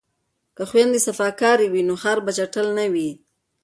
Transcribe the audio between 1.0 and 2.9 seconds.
صفاکارې وي نو ښار به چټل نه